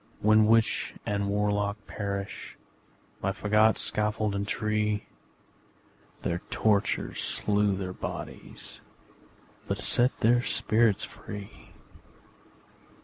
When 0.21 0.47
witch 0.47 0.95
and 1.05 1.27
warlock 1.29 1.77
perished 1.85 2.57
By 3.21 3.31
fagot, 3.33 3.77
scaffold 3.77 4.33
and 4.33 4.47
tree, 4.47 5.05
Their 6.23 6.39
tortures 6.49 7.21
slew 7.21 7.75
their 7.75 7.93
bodies 7.93 8.81
But 9.67 9.77
set 9.77 10.21
their 10.21 10.41
spirits 10.41 11.03
free! 11.05 11.75